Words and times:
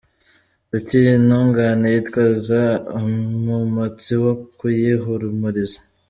Kuki 0.69 0.93
iyi 1.01 1.13
ntungane 1.25 1.87
yitwaza 1.93 2.61
umumotsi 2.99 4.11
wo 4.23 4.33
kuyihumuriza? 4.57 5.79